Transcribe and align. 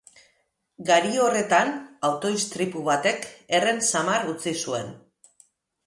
Gari 0.87 1.13
horretan, 1.25 1.69
auto 2.11 2.33
istripu 2.39 2.83
batek 2.91 3.31
herren 3.59 3.87
samar 3.93 4.29
utzi 4.35 4.59
zuen. 4.67 4.95